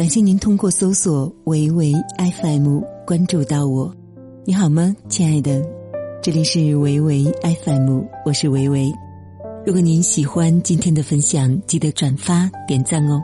[0.00, 1.92] 感谢您通过搜索“维维
[2.40, 3.94] FM” 关注到我。
[4.46, 5.62] 你好吗，亲爱的？
[6.22, 8.90] 这里是维维 FM，我是维维。
[9.66, 13.22] 如果您喜欢今天的分享，记得转发点赞哦。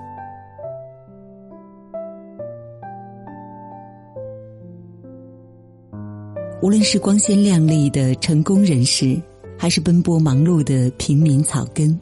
[6.60, 9.18] 无论是光鲜亮丽的成功人士，
[9.58, 11.98] 还是奔波忙碌的平民草根，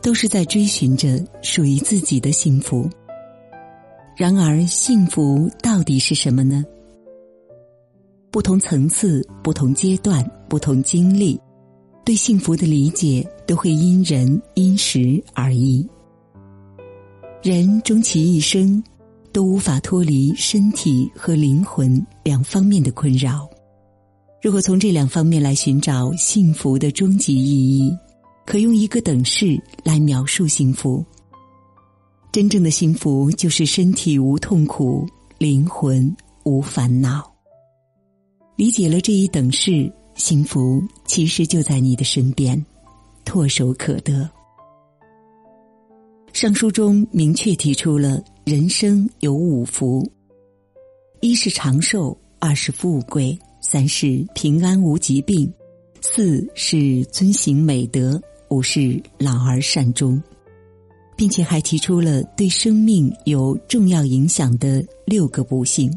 [0.00, 2.88] 都是在追寻着属于自己的幸福。
[4.16, 6.64] 然而，幸福到底是什么呢？
[8.30, 11.40] 不同层次、不同阶段、不同经历，
[12.04, 15.84] 对幸福的理解都会因人因时而异。
[17.42, 18.80] 人终其一生，
[19.32, 23.50] 都无法脱离身体和灵魂两方面的困扰。
[24.40, 27.92] 如果从这两方面来寻找幸福的终极意义，
[28.46, 31.04] 可用一个等式来描述幸福。
[32.34, 35.06] 真正的幸福就是身体无痛苦，
[35.38, 36.12] 灵魂
[36.42, 37.32] 无烦恼。
[38.56, 42.60] 理解了这一等式，幸福其实就在你的身边，
[43.24, 44.28] 唾手可得。
[46.32, 50.04] 上书中明确提出了人生有五福：
[51.20, 55.48] 一是长寿，二是富贵，三是平安无疾病，
[56.00, 60.20] 四是遵行美德，五是老而善终。
[61.16, 65.90] 并且还提出了对生命有重要影响的六个不幸：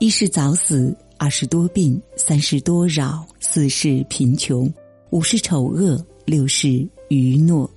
[0.00, 4.72] 一是早死，二是多病，三是多扰，四是贫穷，
[5.10, 7.68] 五是丑恶，六是愚懦。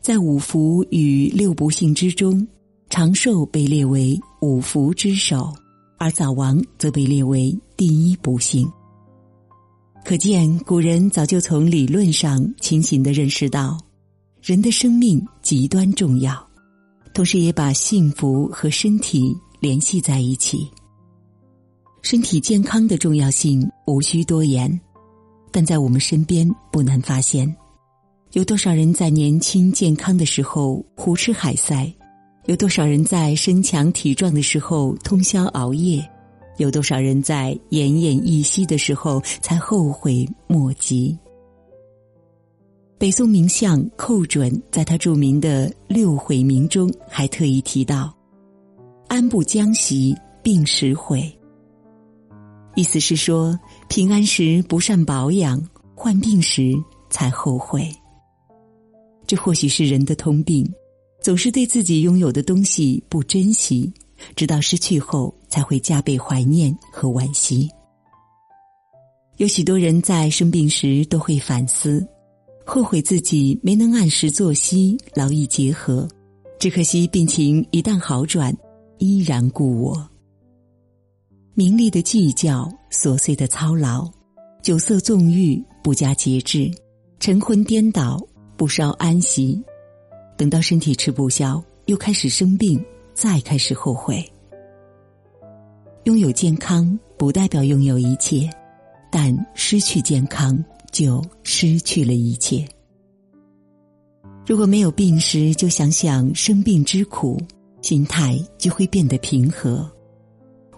[0.00, 2.46] 在五福与六不幸之中，
[2.88, 5.52] 长寿被列为五福之首，
[5.98, 8.66] 而早亡则被列为第一不幸。
[10.04, 13.76] 可见，古人早就从理论上清醒的认识到。
[14.46, 16.32] 人的生命极端重要，
[17.12, 20.70] 同时也把幸福和身体联系在一起。
[22.00, 24.80] 身体健康的重要性无需多言，
[25.50, 27.52] 但在我们身边不难发现，
[28.34, 31.92] 有多少人在年轻健康的时候胡吃海塞，
[32.44, 36.08] 有多少人在身强体壮的时候通宵熬夜，
[36.58, 41.18] 有多少人在奄奄一息的时候才后悔莫及。
[42.98, 48.16] 北宋名相寇准在他著名的《六悔铭》中还特意提到
[49.06, 51.30] ：“安不将息，病时悔。”
[52.74, 53.58] 意思是说，
[53.90, 55.62] 平安时不善保养，
[55.94, 56.74] 患病时
[57.10, 57.86] 才后悔。
[59.26, 60.66] 这或许是人的通病，
[61.20, 63.92] 总是对自己拥有的东西不珍惜，
[64.34, 67.68] 直到失去后才会加倍怀念和惋惜。
[69.36, 72.06] 有许多人在生病时都会反思。
[72.68, 76.06] 后悔自己没能按时作息，劳逸结合，
[76.58, 78.54] 只可惜病情一旦好转，
[78.98, 80.10] 依然故我。
[81.54, 84.10] 名利的计较，琐碎的操劳，
[84.62, 86.68] 酒色纵欲，不加节制，
[87.20, 88.20] 晨昏颠倒，
[88.56, 89.62] 不稍安息，
[90.36, 92.84] 等到身体吃不消，又开始生病，
[93.14, 94.22] 再开始后悔。
[96.02, 98.50] 拥有健康不代表拥有一切，
[99.08, 100.62] 但失去健康。
[100.92, 102.66] 就失去了一切。
[104.46, 107.40] 如果没有病时就想想生病之苦，
[107.82, 109.90] 心态就会变得平和，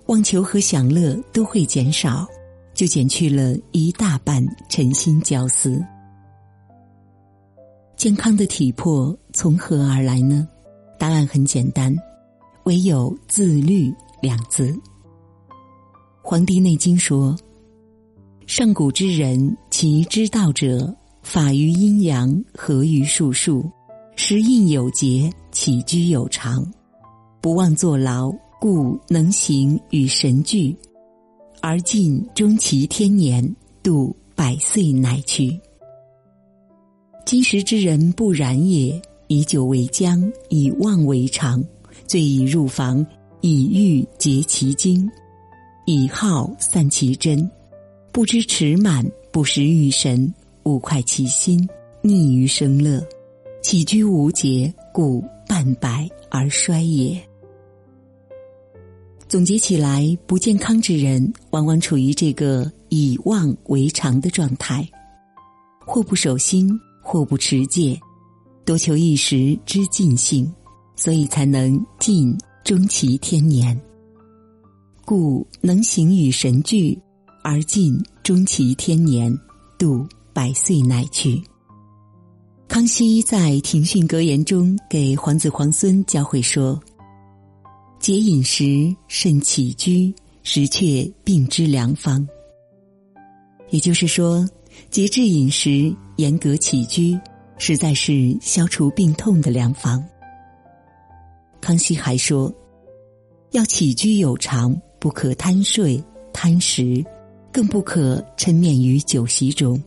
[0.06, 2.26] 妄求和享乐都会减少，
[2.74, 5.84] 就减去了一大半尘心焦思。
[7.96, 10.48] 健康的体魄从何而来呢？
[10.98, 11.94] 答案很简单，
[12.64, 14.68] 唯有自律两字。
[16.22, 17.36] 《黄帝内经》说。
[18.46, 23.64] 上古之人，其之道者，法于阴阳，合于术数，
[24.16, 26.68] 食饮有节，起居有常，
[27.40, 28.28] 不忘坐劳，
[28.60, 30.76] 故能行与神俱，
[31.60, 35.56] 而尽终其天年，度百岁乃去。
[37.24, 41.62] 今时之人不然也，以酒为浆，以妄为常，
[42.04, 43.06] 醉以入房，
[43.42, 45.08] 以欲结其精，
[45.86, 47.48] 以好散其真。
[48.10, 50.32] 不知持满，不识欲神，
[50.64, 51.68] 勿快其心，
[52.00, 53.06] 逆于生乐，
[53.62, 57.20] 起居无节，故半百而衰也。
[59.28, 64.88] 总结起来，不健康之人往往处于这个以妄为常的状态，
[65.84, 66.70] 或不守心，
[67.02, 68.00] 或不持戒，
[68.64, 70.50] 多求一时之尽兴，
[70.96, 73.78] 所以才能尽终其天年。
[75.04, 76.98] 故能行与神俱。
[77.44, 77.96] 而尽
[78.28, 79.34] 终其天年，
[79.78, 81.42] 度百岁乃去。
[82.68, 86.78] 康熙在庭训格言中给皇子皇孙教诲说
[87.98, 92.28] ：“节饮食，慎起居，实却病之良方。”
[93.72, 94.46] 也就是说，
[94.90, 97.18] 节制饮食、严格起居，
[97.56, 100.04] 实在是消除病痛的良方。
[101.62, 102.52] 康熙还说
[103.52, 105.98] ：“要起居有常，不可贪睡
[106.30, 107.02] 贪食，
[107.58, 109.82] 更不可沉湎于酒席中。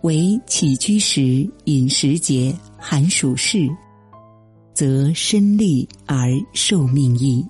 [0.00, 3.68] 唯起居时、饮食节、寒暑适，
[4.72, 7.46] 则身利而寿命益。”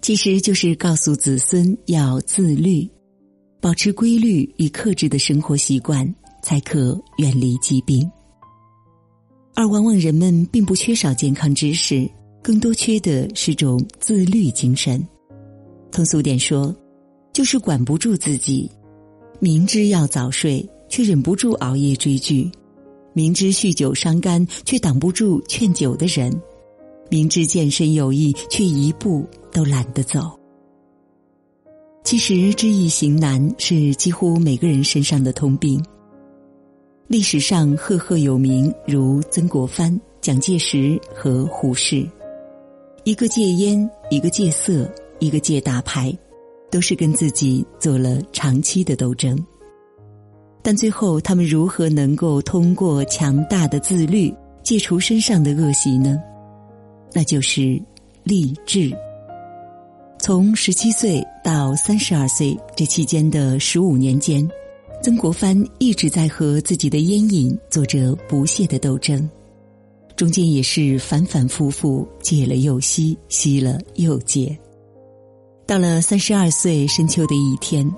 [0.00, 2.88] 其实就是告诉子孙要自律，
[3.60, 6.10] 保持规律与克制的生活习惯，
[6.42, 8.10] 才可远离疾病。
[9.54, 12.10] 而往往人们并不缺少健康知识，
[12.42, 15.06] 更多缺的是种自律精神。
[15.92, 16.74] 通俗点说，
[17.32, 18.68] 就是管不住自己，
[19.38, 22.50] 明知要早睡却忍不住熬夜追剧，
[23.12, 26.32] 明知酗酒伤肝却挡不住劝酒的人，
[27.10, 30.38] 明知健身有益却一步都懒得走。
[32.04, 35.80] 其实知易行难是几乎每个人身上的通病。
[37.06, 42.08] 历史上赫赫有名，如曾国藩、蒋介石和胡适，
[43.04, 44.90] 一个戒烟，一个戒色，
[45.22, 46.12] 一个戒大牌，
[46.68, 49.38] 都是跟自己做了长期的斗争。
[50.62, 54.34] 但最后，他们如何能够通过强大的自律
[54.64, 56.20] 戒除身上的恶习呢？
[57.12, 57.80] 那就是
[58.24, 58.90] 励志。
[60.18, 64.48] 从十七岁到三十二岁这期间的十五年间。
[65.04, 69.28] 曾国藩一直在和自己的烟瘾做着不懈的斗争，
[70.14, 74.56] 中间也是反反复复戒了又吸，吸了又戒。
[75.66, 77.88] 到了三十二岁深秋的一天，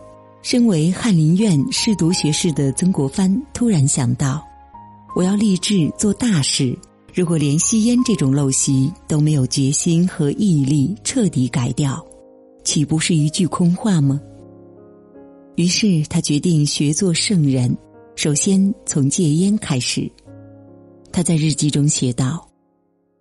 [0.43, 4.45] 身为翰林院侍读学士的曾国藩突然想到：
[5.17, 6.77] 我要立志做大事，
[7.13, 12.05] 如果连吸烟这种陋习都没有决心和毅力彻底改掉，
[12.65, 14.21] 岂不是一句空话吗？
[15.57, 17.77] 于是他决定学做圣人，
[18.15, 20.11] 首先从戒烟开始。
[21.11, 22.47] 他在日记中写道：“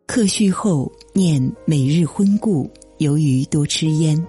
[0.05, 4.19] 课序后念每日昏故，由于多吃烟，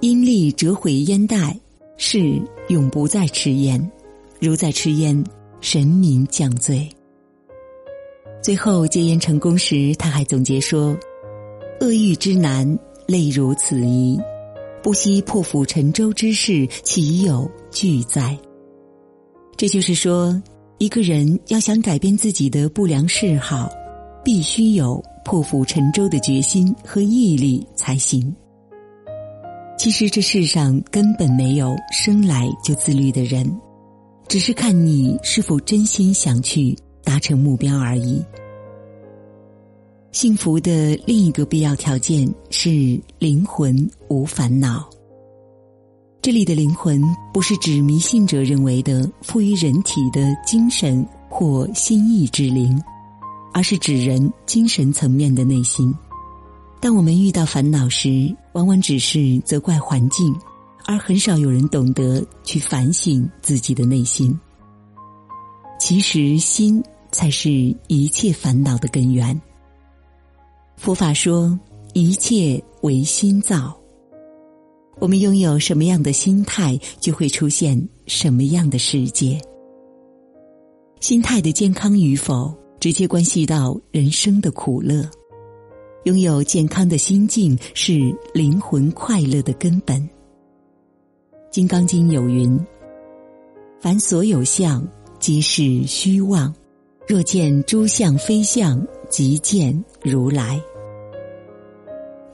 [0.00, 1.58] 因力折毁烟袋，
[1.96, 3.90] 是永不再吃烟。
[4.40, 5.24] 如再吃烟，
[5.60, 6.88] 神明降罪。”
[8.42, 10.96] 最后戒烟成功时，他还总结说
[11.80, 14.20] ：“恶欲之难，类如此矣。”
[14.82, 18.38] 不惜破釜沉舟之事，岂有惧哉？
[19.56, 20.40] 这就是说，
[20.78, 23.68] 一个人要想改变自己的不良嗜好，
[24.22, 28.32] 必须有破釜沉舟的决心和毅力才行。
[29.78, 33.48] 其实这世上根本没有生来就自律的人，
[34.26, 38.24] 只是看你是否真心想去达成目标而已。
[40.12, 44.88] 幸福的另一个必要条件是灵魂无烦恼。
[46.22, 47.00] 这里的灵魂
[47.32, 52.82] 不是指迷信者认为的赋予人体的精神或心意之灵，
[53.52, 55.94] 而是指人精神层面的内心。
[56.80, 60.34] 当我们遇到烦恼时，往往只是责怪环境，
[60.86, 64.34] 而很少有人懂得去反省自己的内心。
[65.78, 66.82] 其实，心
[67.12, 67.50] 才是
[67.86, 69.38] 一切烦恼的根源。
[70.78, 71.58] 佛法说，
[71.92, 73.78] 一切唯心造。
[75.00, 79.38] 我们拥有什么样的心态，就会出现什么样的世界。
[80.98, 85.06] 心态的健康与否，直接关系到人生的苦乐。
[86.06, 90.00] 拥有健康的心境，是灵魂快乐的根本。
[91.50, 92.56] 《金刚经》有云
[93.82, 94.86] ：“凡所有相，
[95.18, 96.54] 皆是虚妄。
[97.08, 100.60] 若见诸相非相。”即见如来。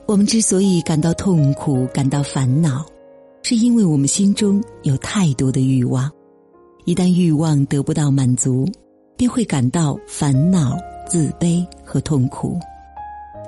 [0.07, 2.83] 我们之所以感到痛苦、感到烦恼，
[3.43, 6.11] 是因为我们心中有太多的欲望。
[6.85, 8.67] 一旦欲望得不到满足，
[9.15, 10.75] 便会感到烦恼、
[11.07, 12.59] 自卑和痛苦。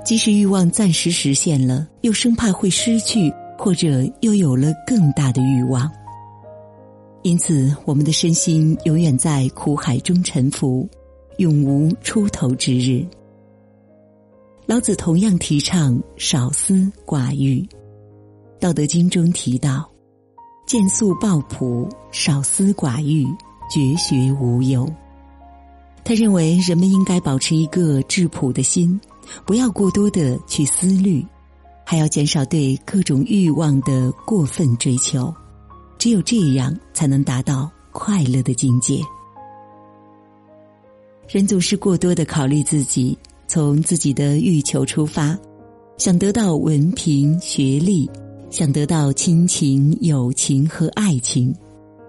[0.06, 5.90] 即使欲望暂时实现了，又生怕会失去，或者又有了更大的欲望。
[7.22, 10.88] 因此，我们的身心永远在苦海中沉浮。
[11.38, 13.04] 永无出头之日。
[14.64, 17.60] 老子同样提倡少思寡欲，
[18.58, 19.86] 《道德经》中提到
[20.66, 23.26] ：“见素抱朴，少思寡欲，
[23.68, 24.88] 绝学无忧。”
[26.02, 28.98] 他认为人们应该保持一个质朴的心，
[29.44, 31.24] 不要过多的去思虑，
[31.84, 35.32] 还要减少对各种欲望的过分追求。
[35.98, 39.00] 只有这样，才能达到快乐的境界。
[41.28, 43.18] 人总是过多的考虑自己，
[43.48, 45.36] 从自己的欲求出发，
[45.96, 48.08] 想得到文凭、学历，
[48.50, 51.52] 想得到亲情、友情和爱情，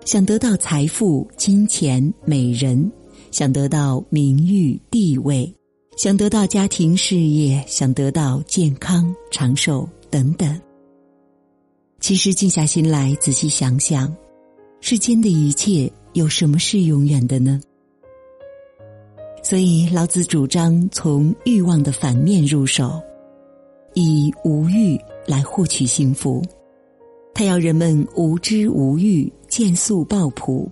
[0.05, 2.91] 想得到财富、金钱、美人，
[3.31, 5.51] 想得到名誉、地位，
[5.97, 10.61] 想得到家庭、事业，想得到健康、长寿等等。
[11.99, 14.15] 其实，静下心来仔细想想，
[14.79, 17.59] 世间的一切有什么是永远的呢？
[19.41, 23.01] 所以，老子主张从欲望的反面入手，
[23.95, 26.43] 以无欲来获取幸福。
[27.33, 30.69] 他要人们无知无欲，见素抱朴，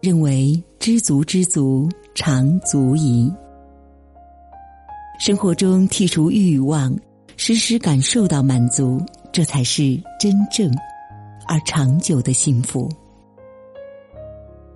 [0.00, 3.28] 认为知足知足常足矣。
[5.18, 6.94] 生活中剔除欲望，
[7.36, 9.00] 时时感受到满足。
[9.32, 10.72] 这才是真正
[11.48, 12.88] 而长久的幸福。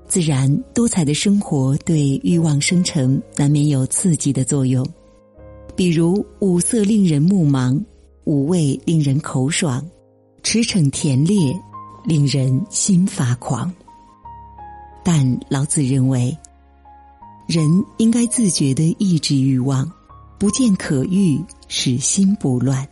[0.08, 4.84] 自然多彩的生活对欲望生成难免有刺激的作用，
[5.76, 7.80] 比如五色令人目盲，
[8.24, 9.86] 五味令人口爽，
[10.42, 11.56] 驰骋甜猎
[12.04, 13.72] 令人心发狂。
[15.04, 16.36] 但老子认为，
[17.46, 17.64] 人
[17.98, 19.88] 应该自觉的抑制欲望，
[20.38, 22.86] 不见可欲，使心不乱。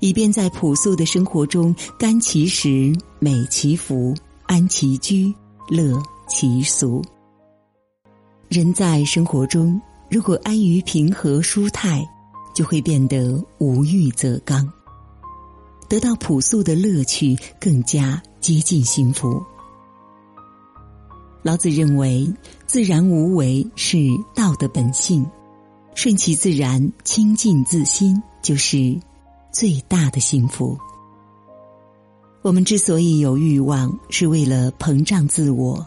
[0.00, 4.14] 以便在朴素的生活中，甘其食，美其服，
[4.46, 5.32] 安其居，
[5.68, 7.02] 乐其俗。
[8.48, 9.80] 人在生活中，
[10.10, 12.06] 如果安于平和舒泰，
[12.54, 14.70] 就会变得无欲则刚，
[15.88, 19.42] 得到朴素的乐趣，更加接近幸福。
[21.42, 22.28] 老子认为，
[22.66, 23.98] 自然无为是
[24.34, 25.24] 道的本性，
[25.96, 28.96] 顺其自然，清净自心，就是。
[29.52, 30.76] 最大的幸福。
[32.42, 35.86] 我们之所以有欲望，是为了膨胀自我，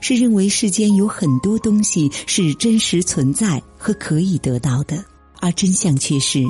[0.00, 5.04] 是认为世间有很多东西是真实存在和可以得到的，
[5.38, 6.42] 而真相却是，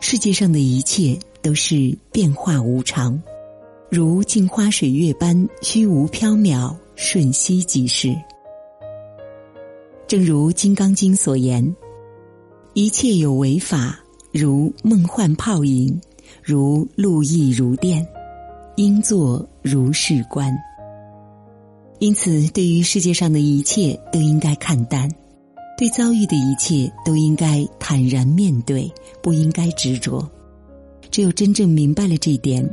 [0.00, 3.22] 世界上的一切都是变化无常，
[3.88, 8.12] 如镜花水月般虚无缥缈，瞬息即逝。
[10.08, 11.64] 正如《金刚经》所言
[12.74, 13.98] ：“一切有为法。”
[14.36, 16.00] 如梦幻泡影，
[16.42, 18.04] 如露亦如电，
[18.74, 20.52] 应作如是观。
[22.00, 25.08] 因此，对于世界上的一切都应该看淡，
[25.78, 30.28] 对遭遇的一切都应该坦然面对，不应该执着。
[31.12, 32.68] 只有真正明白了这一点，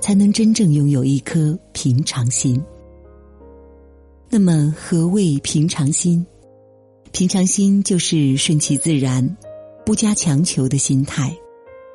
[0.00, 2.58] 才能真正拥有一颗平常心。
[4.30, 6.24] 那么，何谓平常心？
[7.14, 9.36] 平常心就是顺其自然。
[9.86, 11.32] 不加强求的心态，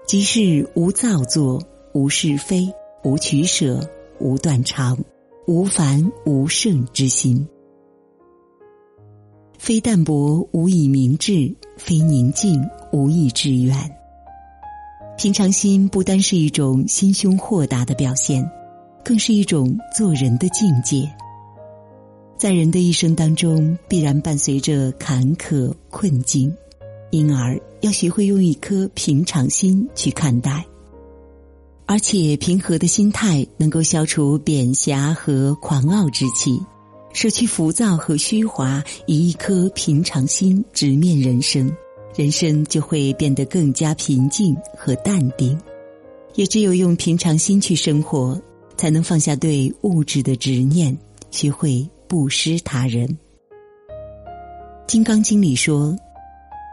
[0.08, 1.62] 即是无造作、
[1.94, 2.72] 无是非、
[3.04, 3.86] 无取舍、
[4.20, 4.98] 无断肠、
[5.46, 7.46] 无烦无胜之心。
[9.58, 13.76] 非淡泊无以明志，非宁静无以致远。
[15.18, 18.50] 平常心不单是一种心胸豁达的表现，
[19.04, 21.12] 更是一种做人的境界。
[22.40, 26.52] 在人的一生当中，必然伴随着坎坷困境。
[27.12, 30.66] 因而要学会用一颗平常心去看待，
[31.86, 36.58] 而且平和的心态能够消除贬狭和狂傲之气，
[37.12, 41.70] 舍去浮躁和虚华，以一颗平常心直面人生，
[42.16, 45.60] 人生就会变得更加平静和淡定。
[46.36, 48.40] 也只有用平常心去生活，
[48.78, 50.96] 才能放下对物质的执念，
[51.32, 53.08] 学会布施他人。
[54.88, 55.96] 《金刚经》里说。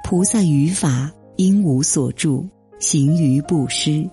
[0.08, 4.08] 菩萨于法应无所住，行于布施。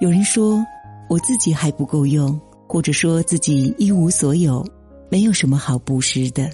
[0.00, 0.66] 有人说
[1.08, 2.36] 我自己还不够用，
[2.66, 4.66] 或者说自己一无所有，
[5.08, 6.50] 没有什么好布施的。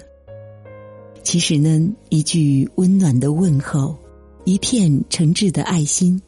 [1.23, 3.97] 其实呢，一句温暖的问候，
[4.45, 6.21] 一片诚挚的爱心，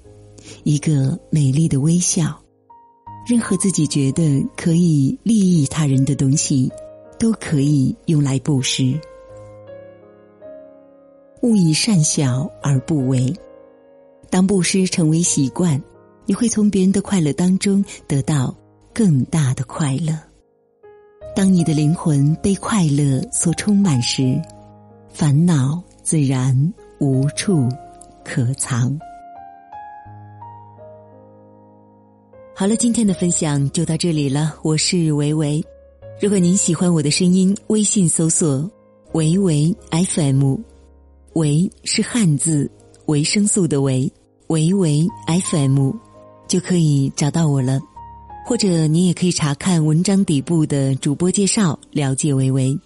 [0.64, 2.36] 一个美丽的微笑，
[3.30, 6.72] 任何自己觉得可以利益他人的东西，
[7.20, 9.00] 都可以用来布施。
[11.42, 13.32] 勿以善小而不为。
[14.30, 15.82] 当布施成为习惯，
[16.26, 18.56] 你会从别人的快乐当中得到
[18.94, 20.18] 更大的快乐。
[21.36, 24.40] 当你的灵魂被快乐所充满时，
[25.10, 27.68] 烦恼自然无处
[28.24, 29.00] 可藏。
[32.54, 34.54] 好了，今天的分享就到这里了。
[34.62, 35.64] 我是维维，
[36.22, 38.70] 如果您喜欢我的声音，微信搜索
[39.14, 40.58] 维维 FM
[41.36, 42.70] 维是汉字，
[43.06, 44.12] 维生素的维，
[44.48, 45.08] 维维
[45.50, 45.92] FM
[46.46, 47.80] 就可以找到我了。
[48.46, 52.78] 或者您也可以查看文章底部的主播介绍，了解维维。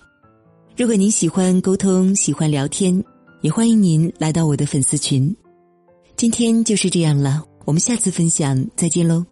[0.78, 3.04] 如果您喜欢沟通，喜欢聊天，
[3.42, 5.36] 也欢迎您来到我的粉丝群。
[6.16, 9.26] 今天就是这样了，我们下次分享再见喽。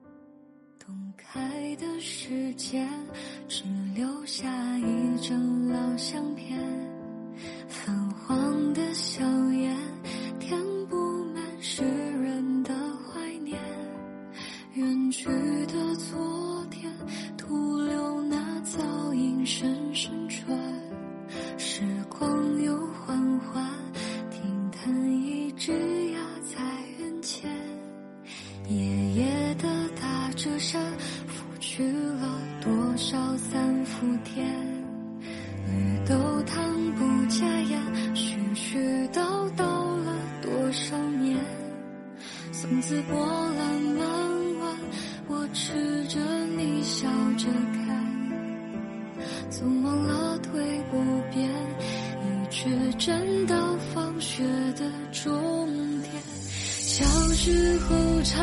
[34.01, 34.43] 不甜，
[35.67, 36.15] 绿豆
[36.47, 37.79] 汤不加盐，
[38.15, 39.21] 絮絮叨
[39.55, 39.63] 叨
[40.03, 41.37] 了多少年，
[42.51, 44.07] 从此波澜满
[44.59, 44.75] 碗。
[45.27, 46.19] 我吃着
[46.57, 47.45] 你笑着
[47.85, 47.95] 看，
[49.51, 50.97] 匆忙拉推不
[51.31, 51.47] 变，
[52.23, 52.67] 你却
[52.97, 53.55] 站到
[53.93, 54.43] 放学
[54.75, 55.31] 的终
[56.01, 56.11] 点，
[56.49, 57.05] 小
[57.35, 58.41] 时候常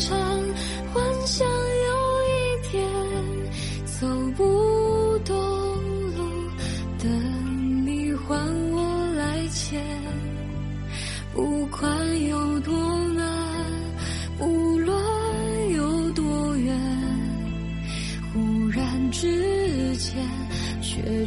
[0.00, 0.49] 常。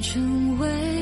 [0.04, 0.93] 成为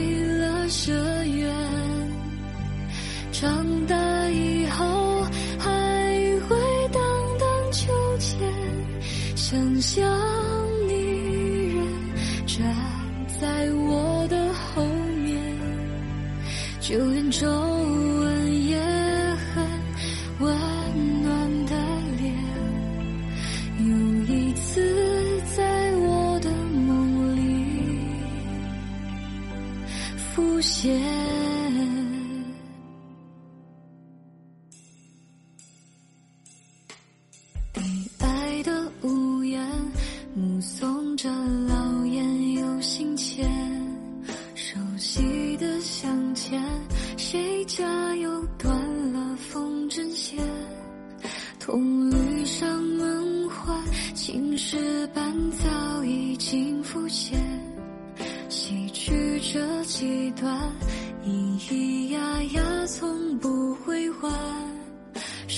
[30.33, 31.50] 浮现。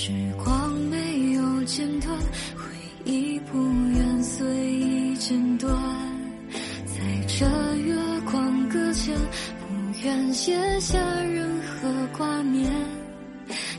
[0.06, 2.14] 时光没有间断，
[2.54, 2.66] 回
[3.06, 3.58] 忆不
[3.96, 5.74] 愿随意剪断，
[6.52, 7.96] 在这月
[8.30, 9.16] 光搁浅，
[9.60, 11.88] 不愿写下任何
[12.18, 12.70] 挂念。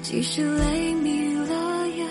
[0.01, 2.07] 即使泪迷了眼，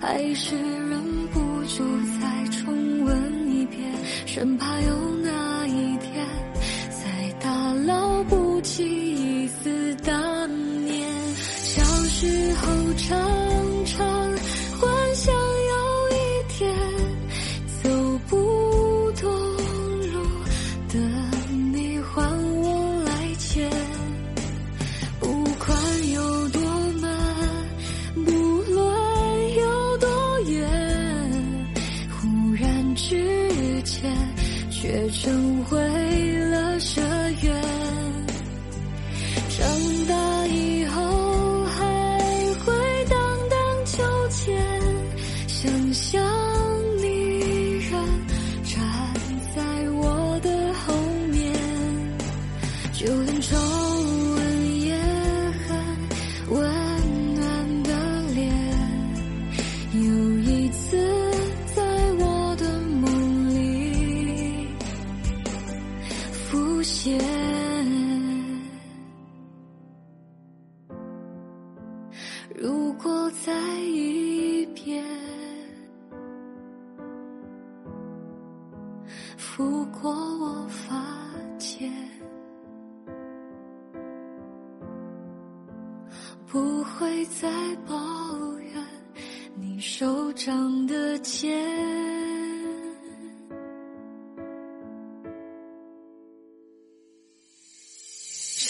[0.00, 1.84] 还是忍不住
[2.22, 3.78] 再重温一遍，
[4.24, 5.11] 生怕有。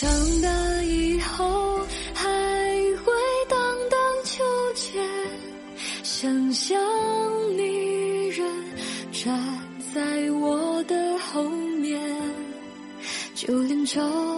[0.03, 0.11] 长
[0.41, 1.79] 大以后
[2.13, 2.29] 还
[3.05, 3.13] 会
[3.49, 3.57] 荡
[3.89, 4.43] 荡秋
[4.75, 5.01] 千，
[6.03, 6.77] 想象
[7.57, 8.45] 你人
[9.13, 9.41] 站
[9.95, 12.01] 在我的后面，
[13.37, 14.32] 就连朝。